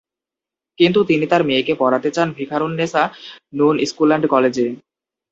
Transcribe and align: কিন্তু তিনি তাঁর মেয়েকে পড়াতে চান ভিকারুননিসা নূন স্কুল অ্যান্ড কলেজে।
কিন্তু 0.79 0.99
তিনি 1.03 1.25
তাঁর 1.31 1.41
মেয়েকে 1.45 1.73
পড়াতে 1.75 2.09
চান 2.15 2.27
ভিকারুননিসা 2.37 3.03
নূন 3.57 3.75
স্কুল 3.89 4.09
অ্যান্ড 4.09 4.25
কলেজে। 4.33 4.67